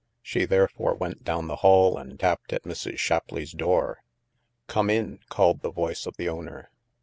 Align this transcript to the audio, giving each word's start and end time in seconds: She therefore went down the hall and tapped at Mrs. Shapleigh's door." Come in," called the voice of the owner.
She 0.23 0.45
therefore 0.45 0.95
went 0.95 1.23
down 1.23 1.45
the 1.47 1.57
hall 1.57 1.95
and 1.95 2.19
tapped 2.19 2.53
at 2.53 2.63
Mrs. 2.63 2.97
Shapleigh's 2.97 3.51
door." 3.51 4.01
Come 4.67 4.89
in," 4.89 5.19
called 5.29 5.61
the 5.61 5.69
voice 5.69 6.07
of 6.07 6.17
the 6.17 6.27
owner. 6.27 6.71